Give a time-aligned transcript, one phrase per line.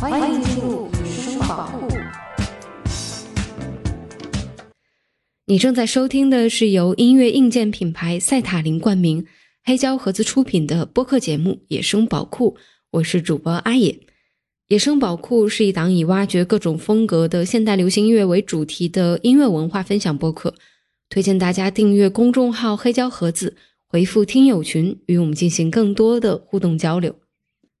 [0.00, 1.88] 欢迎进入野生宝库。
[5.46, 9.26] 你正在收听的是由音乐硬件品牌赛塔林冠名、
[9.64, 12.54] 黑胶盒子出品的播客节目《野生宝库》，
[12.92, 13.90] 我是主播阿野。
[14.68, 20.54] 《野生宝库》是一档以挖掘各种风格的现代流行音乐为主题的音乐文化分享播客，
[21.08, 23.56] 推荐大家订阅公众号“黑胶盒子”，
[23.90, 27.16] 回复“听友群”与我们进行更多的互动交流。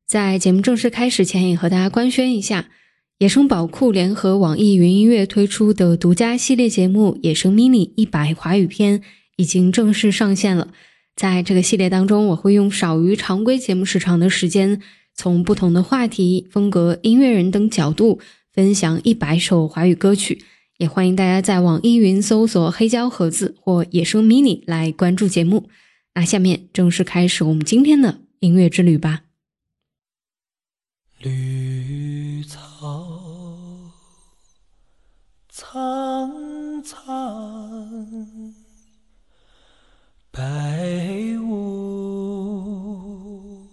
[0.08, 2.70] 在节目正式开始前，也和大家官宣一下，
[3.18, 9.00] 野生宝库联合网易云音乐推出的独家系列节目《野生 mini 一百华语篇》
[9.36, 10.68] 已经正式上线了。
[11.14, 14.80] 在这个系列当中，我会用少于常规节目时长的时间，
[15.14, 18.18] 从不同的话题、风格、音乐人等角度
[18.50, 20.42] 分享一百首华语歌曲。
[20.78, 25.68] 也欢迎大家在网易云搜索“黑胶盒子”或“野生 mini” 来关注节目。
[26.14, 29.27] 那下面正式开始我们今天的音乐之旅吧。
[31.20, 32.60] 绿草
[35.48, 38.54] 苍苍，
[40.30, 43.66] 白雾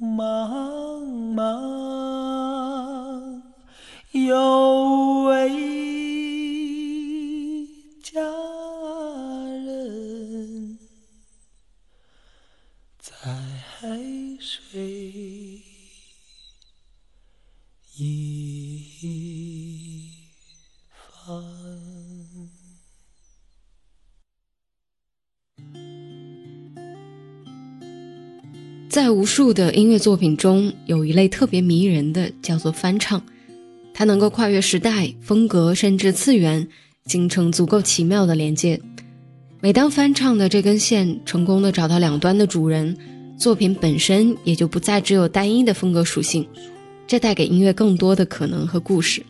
[0.00, 3.42] 茫茫，
[4.12, 5.50] 有位
[28.92, 33.22] 在无数的音乐作品中，有一类特别迷人的，叫做翻唱。
[33.94, 36.68] 它能够跨越时代、风格，甚至次元，
[37.06, 38.78] 形成足够奇妙的连接。
[39.62, 42.94] 每当翻唱的这根线成功的找到两端的主人，
[43.38, 46.46] 作品本身也就不再只有单一的风格属性。
[47.06, 49.22] 这带给音乐更多的可能和故事。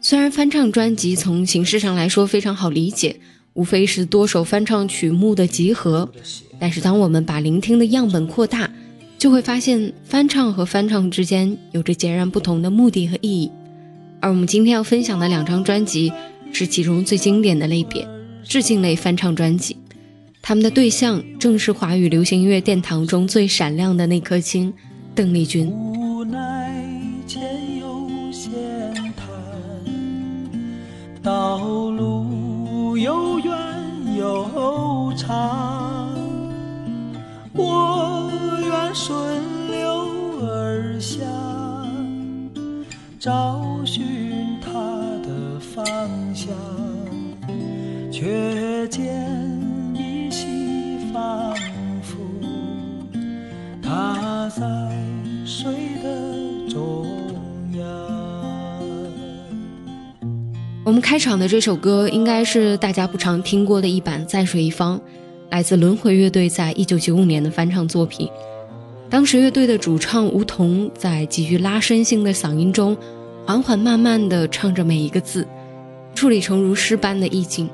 [0.00, 3.16] 虽然翻唱专辑从形式上来说非常好理解，
[3.54, 6.10] 无非是多首翻唱曲目的集合，
[6.58, 8.70] 但是当我们把聆听的样本扩大，
[9.18, 13.50] 就会发现翻唱和翻唱之间有着截然不同的目的和意义。
[14.20, 16.12] 而我们今天要分享的两张专辑
[16.52, 18.06] 是其中最经典的类别——
[18.42, 19.76] 致敬类翻唱专辑。
[20.40, 24.72] 他们的对象正是华语流行音乐殿堂中最闪亮的那颗星——
[25.14, 25.72] 邓丽君。
[34.22, 36.08] 悠长，
[37.52, 38.30] 我
[38.62, 39.82] 愿顺流
[40.46, 41.24] 而下，
[43.18, 44.70] 找寻它
[45.26, 45.84] 的方
[46.32, 46.54] 向，
[48.12, 49.28] 却见
[49.92, 51.52] 依稀仿
[52.00, 52.16] 佛
[53.82, 54.91] 它在
[60.92, 64.98] 我们开场的这首歌应该是大家不常听过的一版《在水一方》，
[65.48, 68.28] 来自轮回乐队在一九九五年的翻唱作品。
[69.08, 72.94] 当时乐队的主唱吴彤在极具拉伸性的嗓音中，
[73.46, 75.48] 缓缓慢慢地唱着每一个字，
[76.14, 77.70] 处理成如诗般的意境。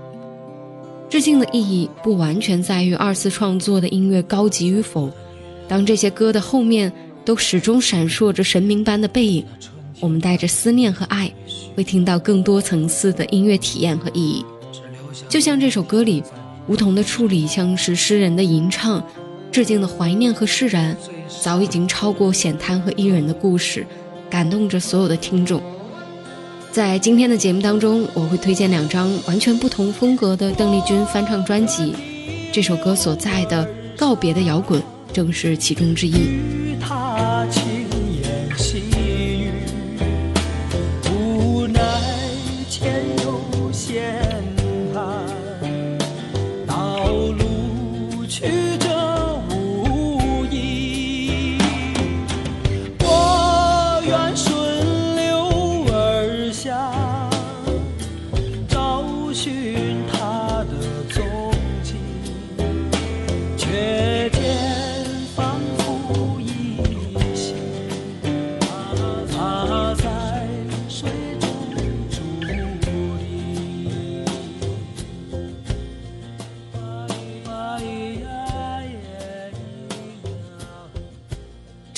[1.11, 5.11] 致敬的意义不完全在于二次创作的音乐高级与否，
[5.67, 6.93] 当这些歌的后面
[7.25, 9.45] 都始终闪烁着神明般的背影。
[9.99, 11.29] 我们带着思念和爱，
[11.77, 14.45] 会听到更多层次的音乐体验和意义。
[15.29, 16.23] 就像这首歌里，
[16.67, 19.03] 梧桐的处理像是诗人的吟唱，
[19.51, 20.97] 致敬的怀念和释然，
[21.43, 23.87] 早已经超过险滩和伊人的故事，
[24.31, 25.63] 感动着所有的听众。
[26.71, 31.95] 在今天的节目当中，我会推荐两张完全不同风格的邓丽君翻唱专辑，
[32.53, 33.67] 这首歌所在的
[33.97, 34.81] 告别的摇滚
[35.13, 36.13] 正是其中之一。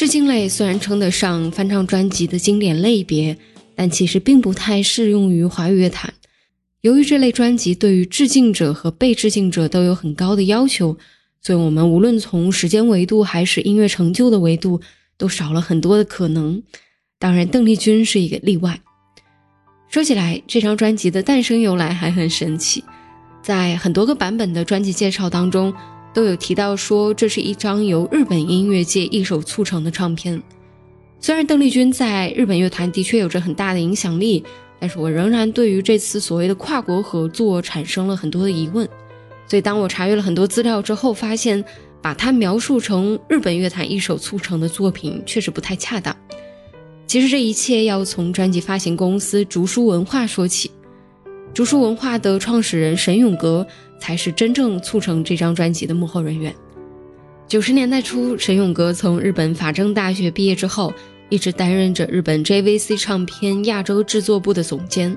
[0.01, 3.37] 致敬类虽然称得上翻唱专辑的经典类别，
[3.75, 6.15] 但其实并不太适用于华语乐坛。
[6.81, 10.97] 由于这类专辑对于致敬者和被致敬者都有很高的要求，
[11.43, 14.81] 所以我们无论从时间维度还是音乐成就的维度，
[15.19, 16.63] 都少了很多的可能。
[17.19, 18.81] 当然，邓丽君是一个例外。
[19.91, 22.83] 说起来，这张专辑的诞生由来还很神奇，
[23.43, 25.75] 在很多个版本的专辑介绍当中，
[26.13, 30.43] 都有提到说这是一张由日本音乐界一手促成的唱片。
[31.21, 34.43] 虽然邓丽君在日本乐坛的确有着很大的影响力，
[34.79, 38.89] 但是我仍然对于这次所谓的跨国合作产生了很多的疑问。
[39.47, 41.63] 所以，当我查阅了很多资料之后，发现
[42.01, 46.17] 把它描述成日本乐坛一手促成的作品，确实不太恰当。
[47.07, 50.71] 其实这一切要从专辑发行公司竹书文化说起。
[51.53, 53.67] 竹书文化的创始人沈永革
[54.01, 56.53] 才是真正促成这张专辑的幕后人员。
[57.47, 60.93] 九十年代初，沈永革从日本法政大学毕业之后，
[61.29, 65.17] 一直担任着日本 JVC 唱片亚洲制作部的总监，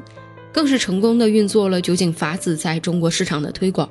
[0.51, 3.89] 更是成功的运作了酒井法子在中国市场的推广。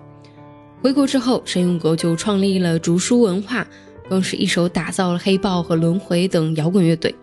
[0.81, 3.67] 回国之后，沈永革就创立了竹书文化，
[4.09, 7.15] 更是一手打造了黑豹和轮回等摇滚乐队。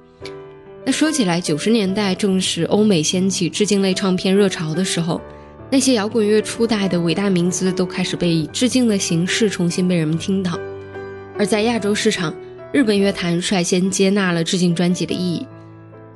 [0.85, 5.19] 那说起来，九十年代正是欧美掀起致敬类唱片热潮的时候，
[5.71, 10.59] 那些摇滚乐初代的伟大名字都开始被以致敬的形式重新被人们听到。
[11.37, 12.33] 而在亚洲市场，
[12.73, 15.47] 日本乐坛率先接纳了致敬专辑的意义，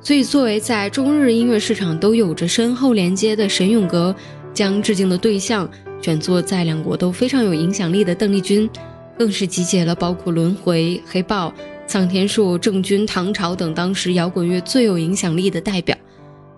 [0.00, 4.14] 所以作为在中日音乐市场都有着深厚连接的沈永革，
[4.52, 5.70] 将致敬的对象
[6.02, 8.68] 选作在两国都非常有影响力的邓丽君，
[9.16, 11.52] 更是集结了包括轮回、黑豹。
[11.86, 15.94] 苍天树、郑钧、唐朝等当时摇滚乐最有影响力的代表，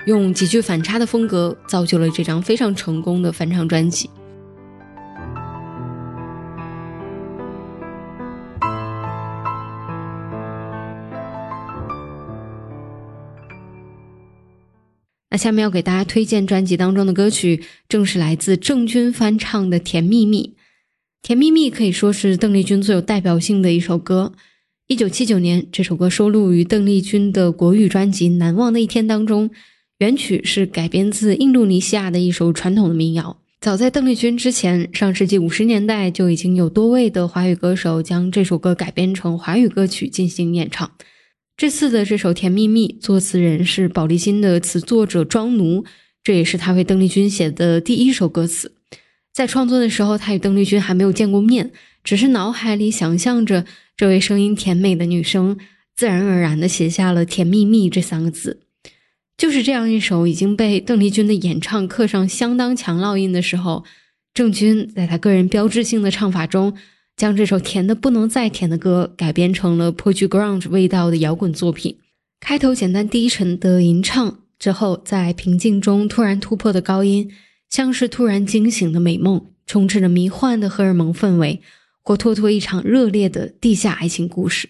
[0.06, 4.08] 用极具反差的风格造就了这张非常成功的翻唱专辑。
[15.29, 20.44] 那下面要给大家推荐专辑当中的歌曲，正是来自郑钧翻唱的《甜蜜蜜》。
[21.20, 24.32] 《甜蜜蜜》可以说是邓丽君最有代表性的一首歌。
[24.87, 29.50] 一九七九年，这首歌收录于邓丽君的国语专辑《难忘的一天》当中。
[29.98, 33.38] 原曲是改编自印度尼西亚的一首传统的民谣。
[33.62, 40.90] 早在邓丽君之前，上世纪五十年代就已经有多位的华语歌手将这首歌改编成华语歌曲进行演唱。
[41.56, 45.87] 这次的这首《甜蜜蜜》，作词人是宝丽金的词作者庄奴，
[46.22, 48.72] 这也是他为邓丽君写的第一首歌词。
[49.32, 51.72] 在创作的时候，他与邓丽君还没有见过面，
[52.04, 53.64] 只是脑海里想象着。
[53.96, 55.56] 这位声音甜美的女生，
[55.96, 58.60] 自然而然地写下了“甜蜜蜜”这三个字。
[59.36, 63.84] 就是这样一首已经被邓丽君的演唱刻上相当强烙印的时候，
[64.32, 66.74] 郑钧在他个人标志性的唱法中，
[67.16, 71.96] 将这首甜的不能再甜的歌改编成了颇具 grunge 味道的摇滚作品。
[72.40, 77.30] 开头简单低沉的吟唱，之后在平静中突然突破的高音，
[77.68, 81.60] 像是突然惊醒的美梦，充斥着迷幻的荷尔蒙氛围。
[82.02, 84.68] 活脱脱一场热烈的地下爱情故事。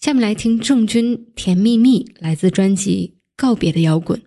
[0.00, 4.18] 下面来听郑钧《甜蜜蜜》，来自专辑《告别的摇滚》。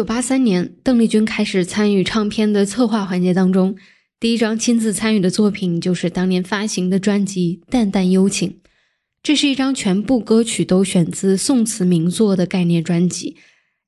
[0.00, 3.76] 九八三年，邓丽君开始参与唱片的策划环节当中。
[4.18, 8.48] 第一张亲自参与的作品就是当年发行的专辑《淡淡幽情》，
[9.22, 13.36] 这是一张全部歌曲都选自宋词名作的概念专辑。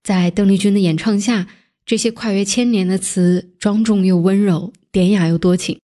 [0.04, 1.46] 在邓丽君的演唱下，
[1.86, 5.78] 这些跨越千年的词，庄重又温柔，典雅又多情。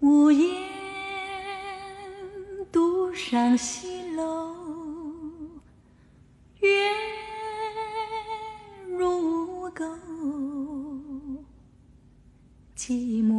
[0.00, 0.48] 无言
[2.72, 3.86] 独上西
[12.82, 13.34] 寂寞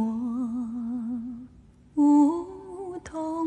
[1.96, 3.44] 梧桐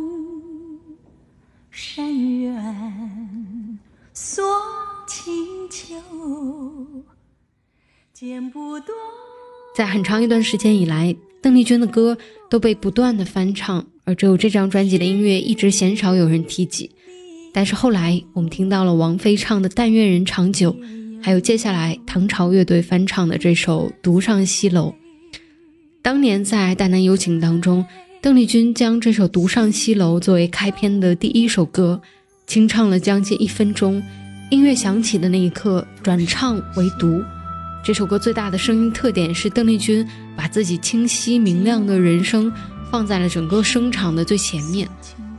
[1.70, 3.80] 深院
[4.14, 4.44] 锁
[5.08, 5.34] 清
[5.72, 5.96] 秋，
[8.12, 8.90] 剪不断。
[9.74, 12.18] 在很长一段时间以来，邓丽君的歌
[12.50, 16.92] 都被不断的翻唱，而只有这张专辑的音乐一直鲜少有人提及。
[17.54, 20.74] 但是后来我们听到了王菲唱的《但愿人长久》，
[21.24, 24.90] 还有接下来唐朝乐队翻唱的这首《独上西楼》。
[26.06, 27.84] 当年在《淡淡幽情》当中，
[28.22, 32.00] 邓丽君将这首《独上西楼》作为开篇的第一首歌，
[32.46, 34.04] 清唱了将近一分钟。
[34.52, 37.24] 音乐响起的那一刻，转唱为读。
[37.84, 40.08] 这首歌最大的声音特点是邓丽君
[40.38, 42.54] 把自己清晰明亮的人声
[42.92, 44.88] 放在了整个声场的最前面，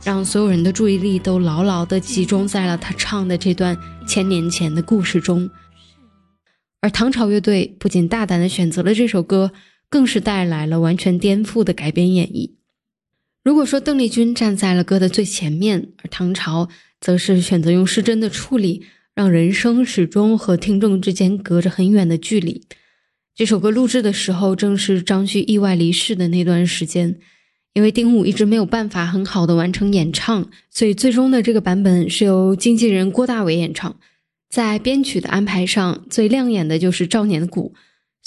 [0.03, 5.49] 让所有人的注意力都牢牢地集中在了她唱的这段千年前的故事中。
[6.81, 9.53] 而唐朝乐队不仅大胆地选择了这首歌，
[9.89, 12.51] 更是带来了完全颠覆的改编演绎。
[13.43, 18.85] 如果说邓丽君站在了歌的最前面，而唐朝则是选择用失真的处理。
[19.15, 22.61] 让人声始终和听众之间隔着很远的距离。
[23.33, 27.17] 这首歌录制的时候，正是张旭意外离世的那段时间，
[27.73, 33.99] 因为丁武一直没有办法很好的完成演唱，所以最终的这个版本是由经纪人郭大伟演唱。
[34.51, 37.73] 在编曲的安排上，最亮眼的就是赵年的鼓。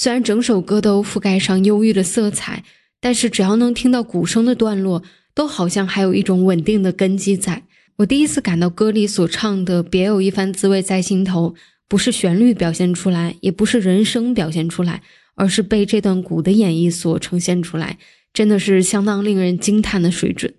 [0.02, 2.64] 虽然整首歌都覆盖上忧郁的色彩，
[3.02, 5.02] 但是只要能听到鼓声的段落，
[5.34, 7.64] 都好像还有一种稳定的根基在。
[7.96, 11.54] 我第一次感到歌里所唱的“别有一番滋味在心头”，
[11.86, 15.02] 不是旋律表现出来，也不是人声表现出来，
[15.34, 17.98] 而是被这段鼓的演绎所呈现出来，
[18.32, 20.54] 真的是相当令人惊叹的水准。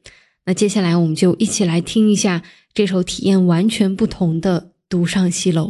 [0.46, 2.44] 那接下来我们就一起来听一下
[2.76, 5.66] 这首体验完全不同的《独上西楼》。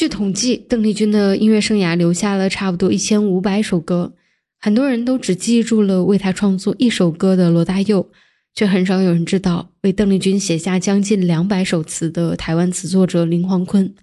[0.00, 4.14] 据统计，邓丽君的音乐生涯留下了差不多一千五百首歌，
[4.58, 8.10] 很多人都只记住了为她创作一首歌的罗大佑，
[8.54, 13.94] 却很少有人知道为邓丽君写下将近两百首词的台湾词作者林煌坤。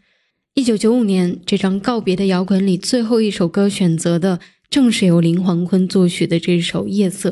[0.54, 7.32] 一九九五年这张告别的摇滚里最后一首歌选择的正是由林煌坤作曲的这首《夜色》，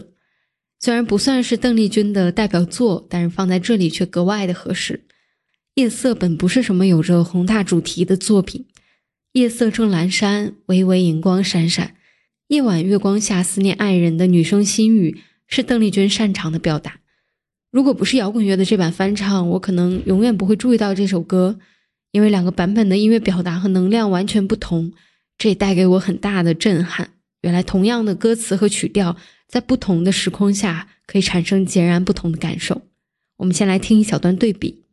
[0.79, 5.01] 虽然不算是邓丽君的代表作，但是放在这里却格外的合适。
[5.75, 8.65] 夜色本不是什么有着宏大主题的作品，
[9.33, 11.95] 夜色正阑珊，微微荧光闪闪，
[12.47, 17.01] 夜晚月光下思念爱人的女生心语是邓丽君擅长的表达。
[17.71, 21.59] 如果不是摇滚乐的这版翻唱，我可能永远不会注意到这首歌，
[22.13, 24.93] 因为两个版本的音乐表达和能量完全不同，
[25.37, 27.09] 这也带给我很大的震撼。
[27.41, 29.17] 原来同样的歌词和曲调，
[29.49, 32.83] 在不同的时空下可以产生截然不同的感受。
[33.35, 34.84] 我们先来听一小段对比。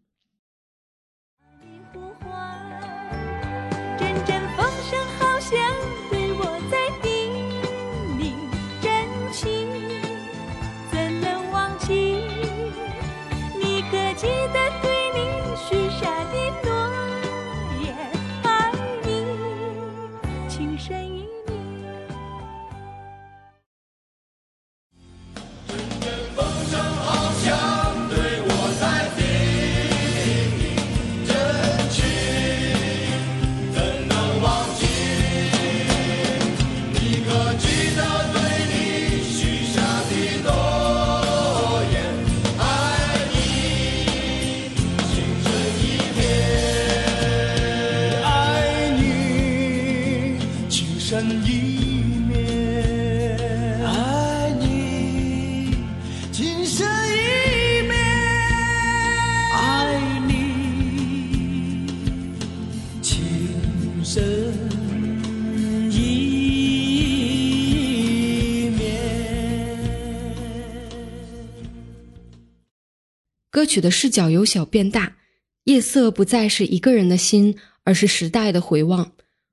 [73.62, 75.18] 歌曲的视角由小变大，
[75.66, 79.12] 夜色不再是一个人的心，而是时代的回望；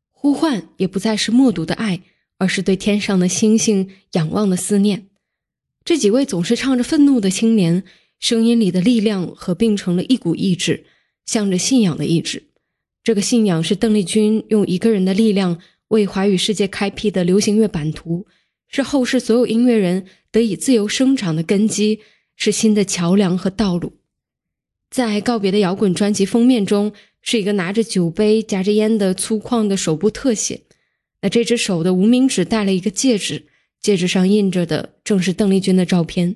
[0.09, 2.01] 呼唤也不再是默读的爱，
[2.39, 5.09] 而是对天上的星星仰望的思念。
[5.85, 7.83] 这几位总是唱着愤怒的青年，
[8.19, 10.85] 声音里的力量合并成了一股意志，
[11.27, 12.41] 向着信仰的意志。
[13.03, 18.25] 这个信仰是邓丽君用一个人的力量为华语世界开辟的流行乐版图，
[18.69, 21.99] 是后世所有音乐人得以自由生长的根基，
[22.35, 23.98] 是新的桥梁和道路。
[24.89, 30.61] 在告别的摇滚专辑封面中，是一个拿着酒杯、夹着烟的粗犷的手部特写。
[31.21, 33.45] 那这只手的无名指戴了一个戒指，
[33.81, 36.35] 戒指上印着的正是邓丽君的照片。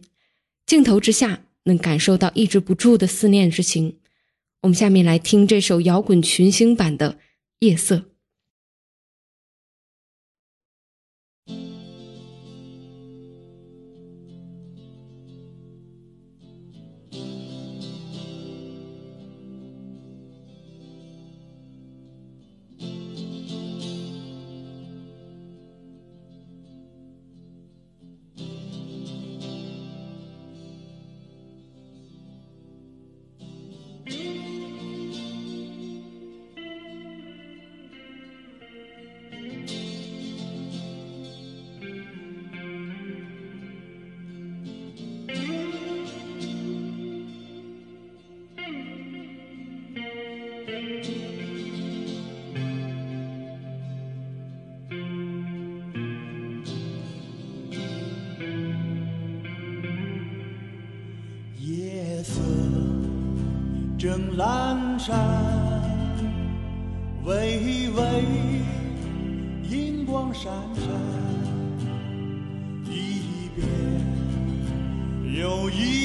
[0.65, 3.97] 镜头之下，能感受到抑制不住的思念之情。
[4.61, 7.13] 我们下面来听这首摇滚群星版的
[7.59, 7.95] 《夜色》。
[75.63, 76.02] 我一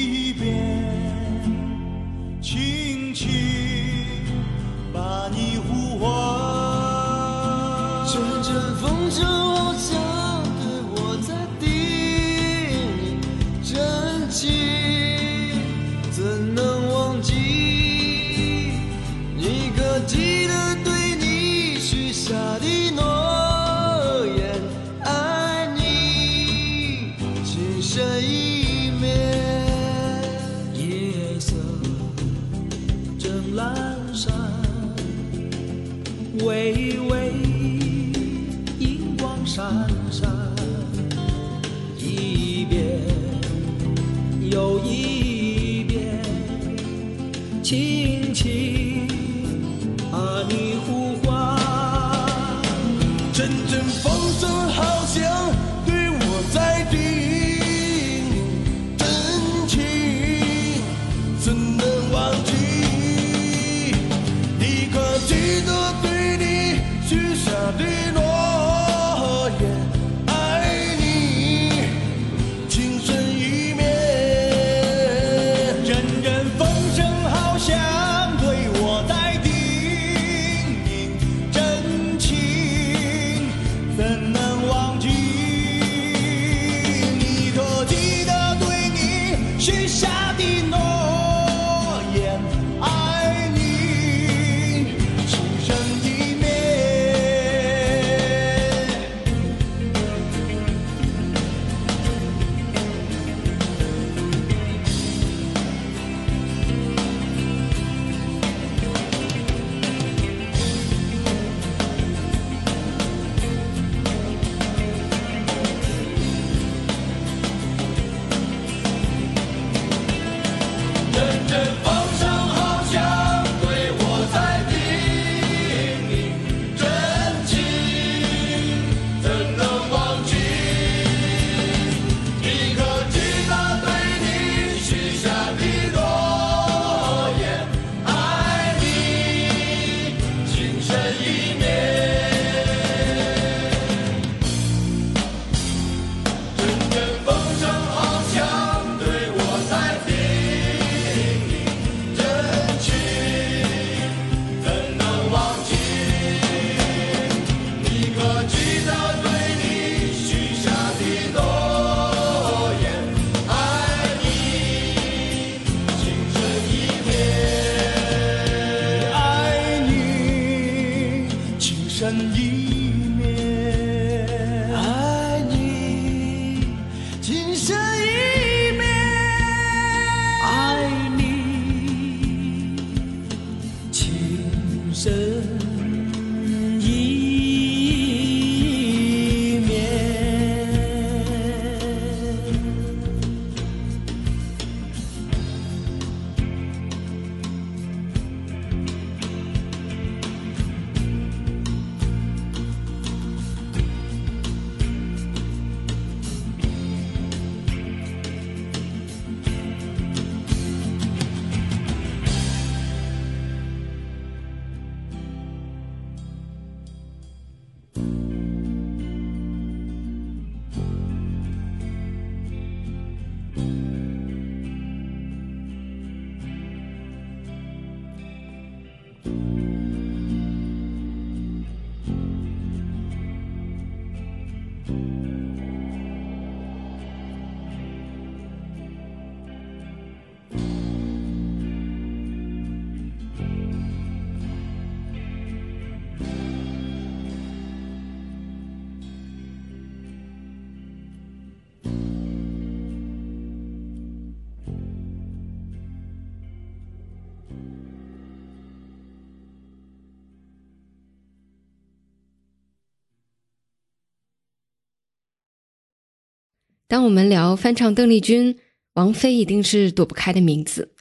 [266.89, 268.57] 当我们聊翻唱邓丽君，
[268.95, 270.91] 王菲一定是躲不开的名字。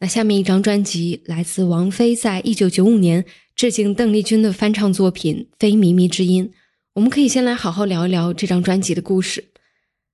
[0.00, 6.48] 那下面一张专辑来自王菲在一九九五年致敬邓丽君的翻唱作品《非靡靡之音》。
[6.94, 9.44] 我们可以先来好好聊一聊这张专辑的故事。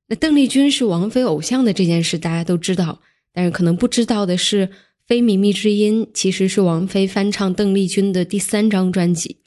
[0.08, 3.00] 那邓丽君是王菲偶像的这件事大家都知道，
[3.32, 4.66] 但是可能不知道的是，
[5.06, 9.38] 《非靡靡之音》其实是王菲翻唱邓丽君的第三张专辑。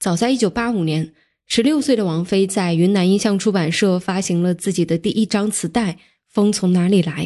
[0.00, 1.12] 早在1985年，
[1.50, 5.92] 十六岁的王菲在云南音像出版社发行了自己的第一张磁带
[6.28, 7.24] 《风从哪里来》，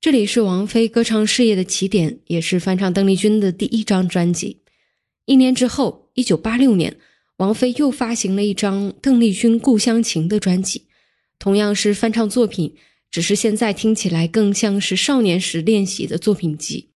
[0.00, 4.58] 这里是王菲歌唱事业的起点，也是翻唱邓丽君的第一张专辑。
[5.26, 6.96] 一年之后，1986年，
[7.36, 10.86] 王菲又发行了一张邓丽君《故乡情》的专辑，
[11.38, 12.74] 同样是翻唱作品，
[13.08, 16.90] 只是现在听起来更像是少年时练习的作品集。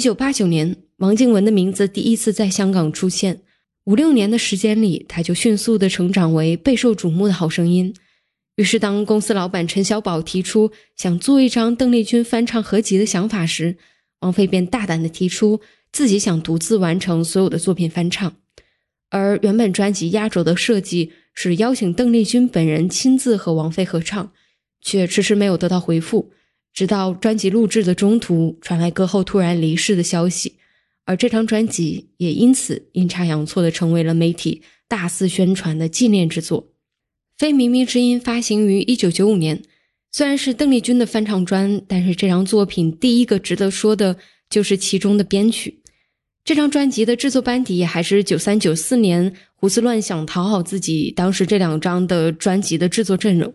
[0.00, 3.42] 一九八九年，王静文的名字第一次在香港出现。
[3.84, 7.94] 五六年的时间里，她就迅速的成长为备受瞩目的好声音。
[8.56, 13.76] 于是，当公司老板陈小宝提出想做一张邓丽君翻唱合集的想法时，
[14.20, 15.60] 王菲便大胆的提出
[15.92, 18.32] 自己想独自完成所有的作品翻唱。
[19.10, 24.32] 而原本专辑压轴的设计是邀请邓丽君本人亲自和王菲合唱，
[24.80, 26.30] 却迟迟没有得到回复。
[26.72, 30.54] 直到专辑录制的中途传来歌后突然离世的消息，
[31.04, 36.62] 而这张专辑也因此阴差阳错的成为了媒体大肆宣传的纪念之作。
[37.36, 39.62] 《非靡靡之音》发行于一九九五年，
[40.12, 44.16] 虽然是邓丽君的翻唱专，但是这张作品第一个值得说的
[44.48, 45.80] 就是其中的编曲。
[46.44, 53.52] 这张专辑的制作班底还是九三九四年胡思乱想讨好自己当时这两张的专辑的制作阵容。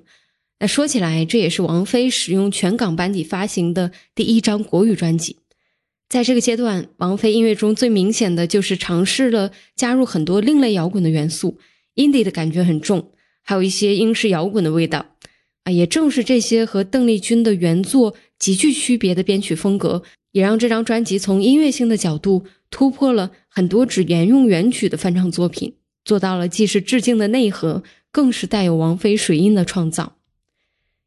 [0.59, 5.37] 那说起来，这也是王菲使用全港班底发行的第一张国语专辑。
[6.07, 11.59] 在这个阶段，王菲音乐中最明显的就是尝试了加入很多另类摇滚的元素
[11.95, 13.11] ，indie 的感觉很重，
[13.43, 15.05] 还有一些英式摇滚的味道。
[15.63, 25.73] 啊，也正是这些和邓丽君的原作极具区别的编曲风格，也让这张专辑从音乐性的角度突破了很多只沿用原曲的翻唱作品，
[26.05, 30.17] 做到了既是致敬的内核，更是带有王菲水印的创造。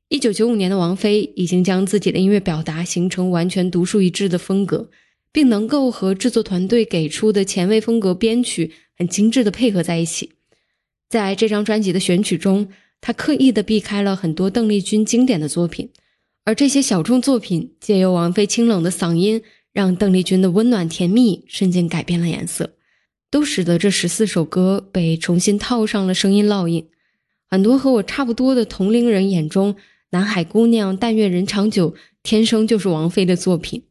[0.08, 4.88] 一九九五年的王菲已经将自己的音乐表达形成完全独树一帜的风格，
[5.30, 10.30] 并能够和制作团队给出的前卫风格编曲很精致的配合在一起。
[11.10, 12.68] 在这张专辑的选曲中，
[13.02, 15.90] 她刻意的避开了很多邓丽君经典的作品，
[16.44, 19.42] 而这些小众作品借由王菲清冷的嗓音，
[19.74, 22.72] 让邓丽君的温暖甜蜜瞬间改变了颜色，
[23.30, 26.88] 都使得这十四首歌被重新套上了声音烙印。
[27.50, 29.76] 很多和我差不多的同龄人眼中，
[30.10, 33.82] 南海姑娘、但愿人长久，天生就是王菲的作品。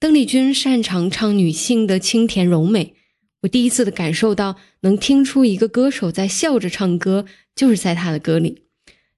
[0.00, 2.94] 邓丽君擅长唱女性的清甜柔美，
[3.42, 8.62] 我第一次的感受到能听出一个歌手在笑着唱歌，就是在她的歌里。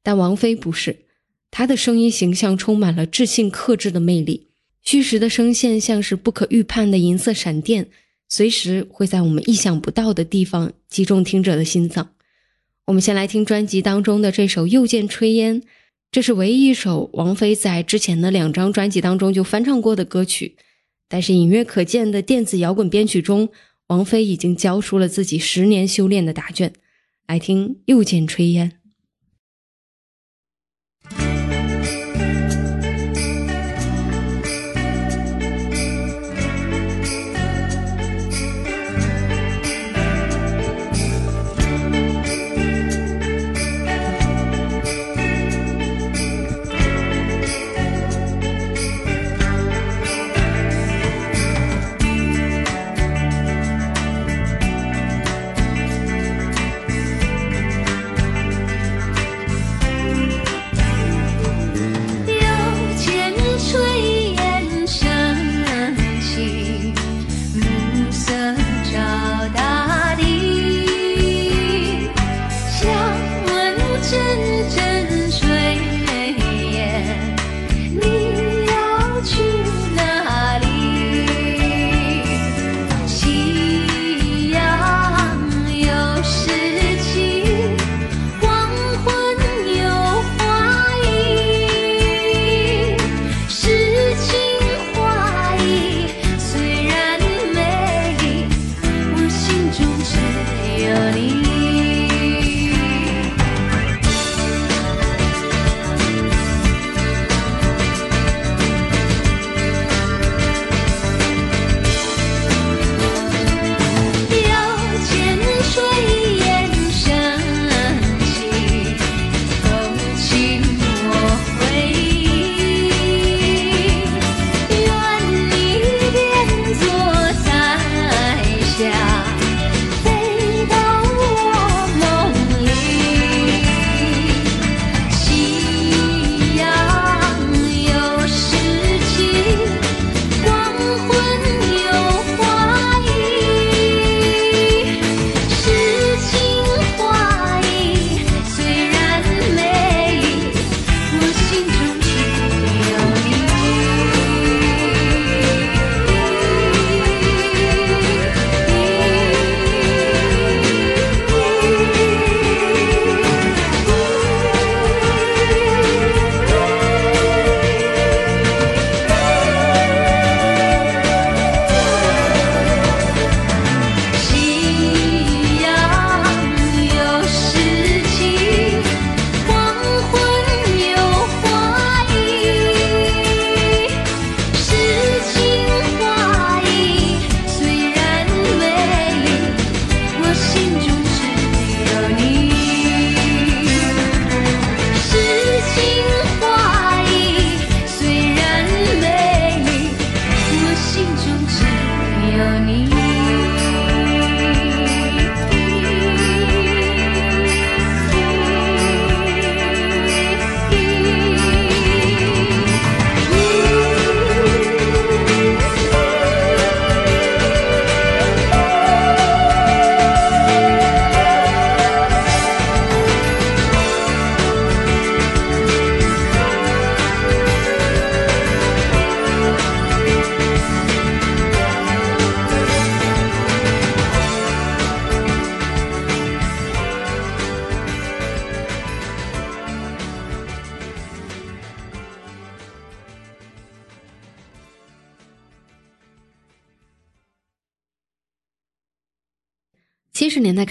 [0.03, 1.05] 但王菲不是，
[1.51, 4.49] 她的声音形象充满了智性克制的魅力，
[4.83, 7.89] 虚实的声线像是不可预判的银色闪电，
[8.29, 12.15] 随时会在我们意想不到的地方击中听者的心脏。
[12.87, 15.61] 我们先来听专辑当中的这首《又见炊烟》，
[16.11, 20.57] 这是唯一一首王菲在之前的两张专辑当中就翻唱过的歌曲。
[21.09, 23.49] 但是隐约可见的电子摇滚编曲中，
[23.89, 26.73] 王菲已经交出了自己十年修炼的答卷。
[27.27, 28.71] 来听《又见炊烟》。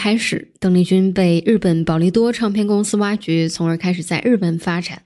[0.10, 5.04] 开始，邓丽君被日本宝丽多唱片公司挖掘，从而开始在日本发展。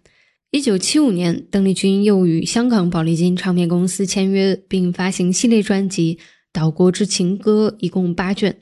[0.50, 6.16] 一九七五年，邓丽君又与香港宝丽金唱片公司签约，并发行系列专辑
[6.54, 8.56] 《岛国之情歌》，一共八卷，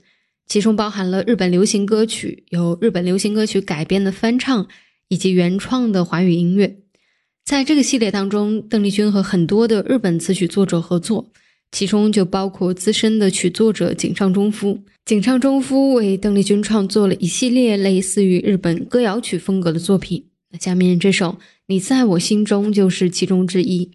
[0.48, 4.68] 其中包含了日本流行歌曲、由日本流行歌曲改编的翻唱
[5.10, 6.80] 以及原创的华语音乐。
[7.46, 11.32] 在这个系列当中，邓丽君和很多的日本词曲作者合作。
[11.72, 14.84] 其中就包括资深的曲作者井上忠夫。
[15.06, 20.26] 井上忠夫为邓丽君创作了一系列类似于日本歌谣曲风格的作品。
[20.52, 21.30] 那下面这首
[21.68, 23.92] 《你在我心中》就是其中之一。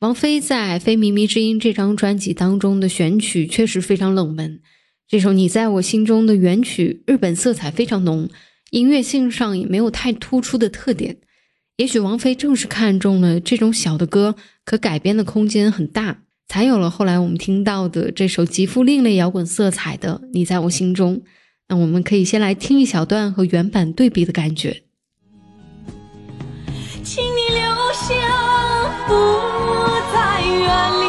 [0.00, 4.60] 王菲在《非靡靡之音》这张专辑当中的选曲确实非常冷门。
[5.08, 8.28] 这首《你在我心中》的原曲日本色彩非常浓，
[8.70, 11.16] 音乐性上也没有太突出的特点。
[11.78, 14.34] 也许王菲正是看中了这种小的歌，
[14.64, 16.24] 可改编的空间很大。
[16.48, 21.16] 才有了后来我们听到的这首极富另类摇滚色彩的《你在我心中》。
[21.68, 24.84] 那我们可以先来听一小段和原版对比的感觉。
[27.04, 28.14] 请你留下，
[29.06, 29.12] 不
[30.14, 31.07] 再远离。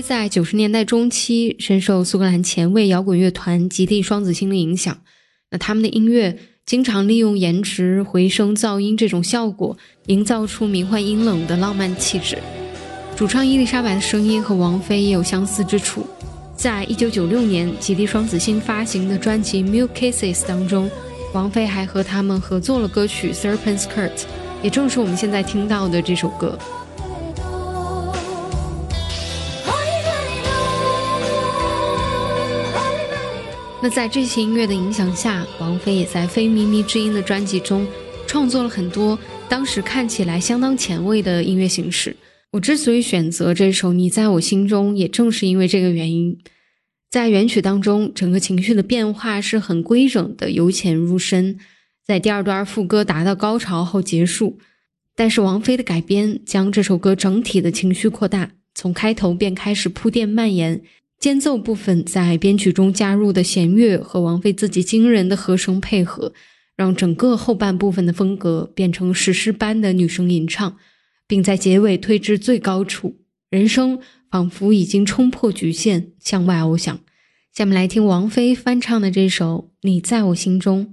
[0.00, 4.98] 在九十年代中期深受苏格兰前卫摇滚乐团极地双子星的影响，
[5.50, 9.76] 那他们的音乐经常利用延迟、回声、噪音这种效果，
[10.06, 12.38] 营造出迷幻阴冷的浪漫气质。
[13.16, 16.06] 主唱伊丽莎白的声音和王菲也有相似之处。
[16.56, 20.90] 在一九九六年极地双子星发行的专辑《Milk Cases》当中，
[21.32, 24.10] 王菲还和他们合作了歌曲《Serpent's Skirt》，
[24.62, 26.58] 也正是我们现在听到的这首歌。
[33.80, 37.86] 那在这些音乐的影响下，王菲也在《非靡靡之音》的专辑中
[38.26, 39.16] 创作了很多
[39.48, 42.16] 当时看起来相当前卫的音乐形式。
[42.50, 46.36] 我之所以选择这首《你在我心中》，也正是因为这个原因。
[47.08, 51.56] 在原曲当中，整个情绪的变化是很规整的，由浅入深，
[52.04, 54.58] 在第二段副歌达到高潮后结束。
[55.14, 60.82] 但是王菲的改编将这首歌整体的情绪扩大，从开头便开始铺垫蔓延。
[61.18, 66.32] 间奏部分在编曲中加入的弦乐和王菲自己惊人的和声配合，
[66.76, 70.76] 让整个后半部分的风格变成史诗般的女声吟唱，
[71.26, 73.16] 并在结尾推至最高处，
[73.50, 73.98] 人声
[74.30, 77.00] 仿佛已经冲破局限，向外翱翔。
[77.52, 80.86] 下面来听王菲翻唱的这首《你在我心中》。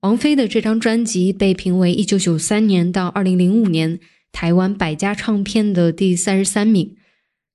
[0.00, 4.00] 王菲的这张专辑被评为1993年到2005年
[4.32, 6.96] 台湾百家唱片的第三十三名。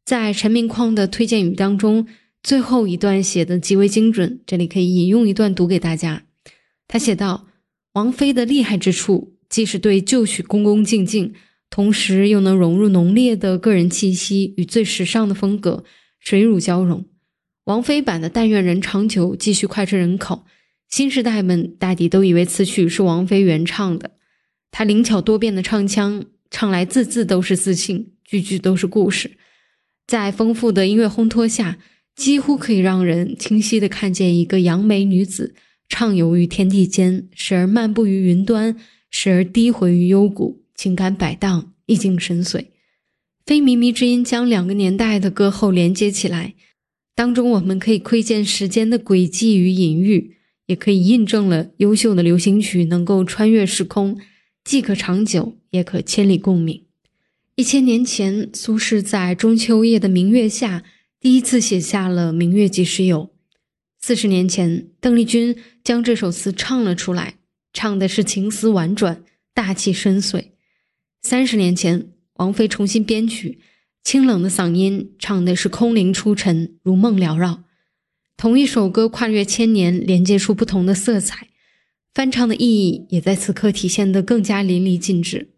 [0.05, 2.05] 在陈明匡的推荐语当中，
[2.43, 6.25] 最后一段写的极为精准，这里可以引用一段读给大家。
[6.87, 7.47] 他写道
[7.93, 11.33] ：“王菲的厉害之处，既是对旧曲恭恭敬敬，
[11.71, 15.83] 同时又能融入浓烈的个人气息与最时尚的风格，
[16.19, 17.05] 水乳交融。
[17.63, 20.45] 王菲版的《但愿人长久》继续脍炙人口。”
[20.89, 24.11] 新时代们大抵都以为此曲是王菲原唱的，
[24.71, 29.31] 她灵巧多变的唱腔，唱来字字都是自信，句句都是故事。
[30.07, 31.79] 在丰富的音乐烘托下，
[32.15, 35.55] 几乎可以让人清晰地看见一个扬眉女子
[35.89, 38.77] 畅游于天地间，时而漫步于云端，
[39.09, 42.67] 时而低回于幽谷，情感摆荡，意境深邃。
[43.45, 46.53] 非靡靡之音将两个年代的歌后连接起来，
[47.15, 50.34] 当中我们可以窥见时间的轨迹与隐喻。
[50.67, 54.17] 也可以印证了优秀的流行曲能够穿越时空，
[54.63, 56.83] 既可长久，也可千里共鸣。
[57.55, 60.83] 一千年前，苏轼在中秋夜的明月下，
[61.19, 63.19] 第一次写下了《明月几时有》。
[64.01, 67.35] 四十年前，邓丽君将这首词唱了出来，
[67.71, 70.45] 唱的是情思婉转、大气深邃。
[71.21, 73.59] 三十年前，王菲重新编曲，
[74.03, 77.63] 清冷的嗓音唱的是空灵出尘、如梦缭绕。
[78.37, 81.47] 同一首歌跨越千年，连接出不同的色彩，
[82.13, 85.49] 翻唱的意义也在此刻体现得更加淋漓尽致。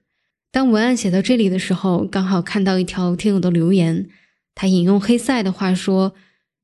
[0.51, 4.07] 当文案写到这里的时候，刚好看到一条听友的留言，
[4.55, 6.13] 他引用黑塞的话说：“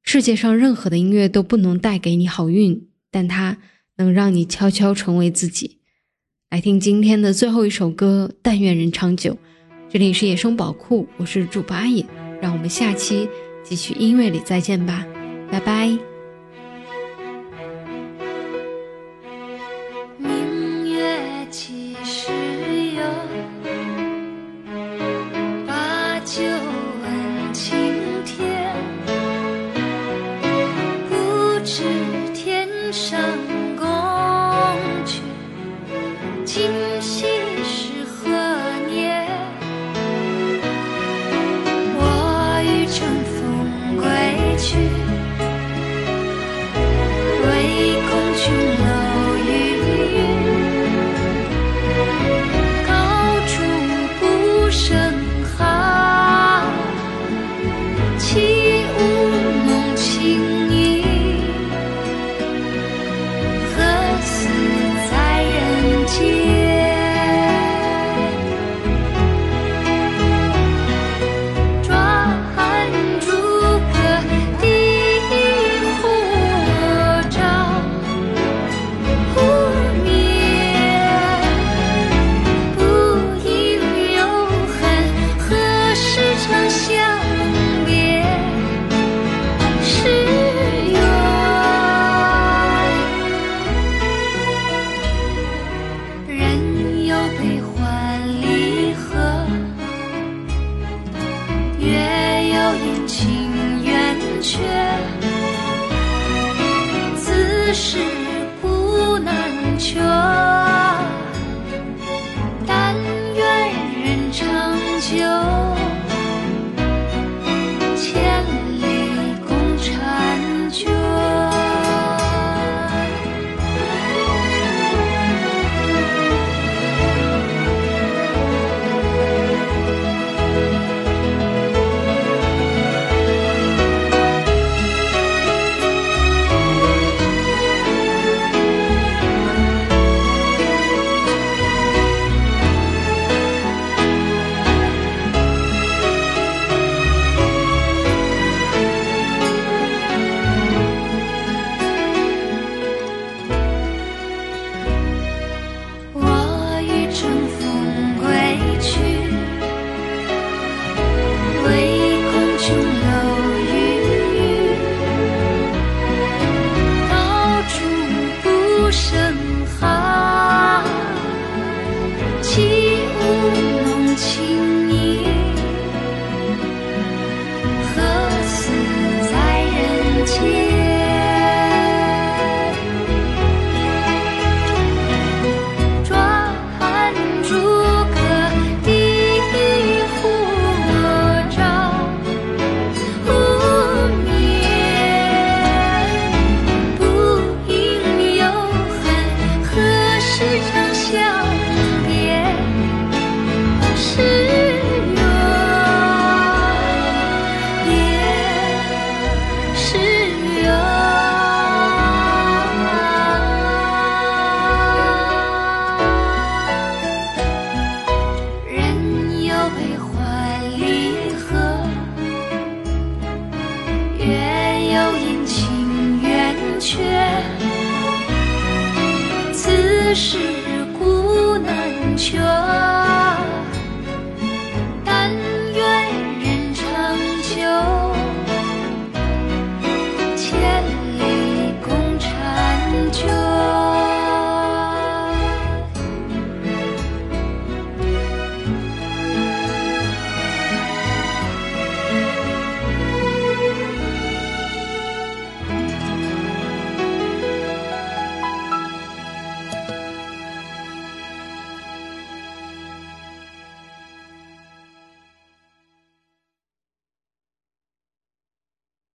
[0.04, 3.58] 世界上任何的音乐都不能带给你好运，但它
[3.98, 5.80] 能让你悄悄成为自己。”
[6.50, 9.34] 来听今天的最后一首歌《但愿人长久》。
[9.90, 12.06] 这里是野生宝库，我是主播阿野，
[12.42, 13.28] 让我们下期
[13.64, 15.06] 继续音乐里再见吧。
[15.54, 16.13] 拜拜。